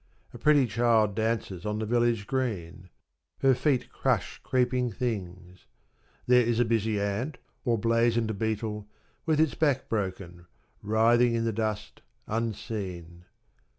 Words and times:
A 0.33 0.39
pretty 0.39 0.65
child 0.65 1.13
dances 1.13 1.63
on 1.63 1.77
the 1.77 1.85
village 1.85 2.25
green. 2.25 2.89
Her 3.41 3.53
feet 3.53 3.91
crush 3.91 4.39
creeping 4.43 4.91
things: 4.91 5.67
there 6.25 6.41
is 6.43 6.59
a 6.59 6.65
busy 6.65 6.99
ant 6.99 7.37
or 7.65 7.77
blazoned 7.77 8.39
beetle, 8.39 8.87
with 9.27 9.39
its 9.39 9.53
back 9.53 9.87
broken, 9.89 10.47
writhing 10.81 11.35
in 11.35 11.45
the 11.45 11.53
dust, 11.53 12.01
unseen. 12.25 13.25